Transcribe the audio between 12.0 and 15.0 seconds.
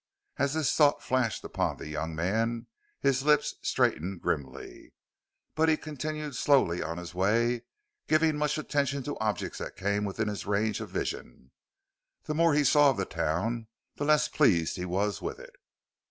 The more he saw of the town, the less pleased he